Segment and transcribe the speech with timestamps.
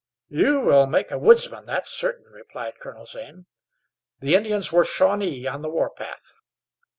[0.31, 3.45] "You will make a woodsman, that's certain," replied Colonel Zane.
[4.19, 6.33] "The Indians were Shawnee on the warpath.